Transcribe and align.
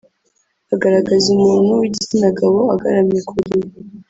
agaragaza 0.73 1.25
umuntu 1.35 1.69
w’igitsinagabo 1.79 2.59
agaramye 2.73 3.19
ku 3.27 3.31
buriri 3.37 3.69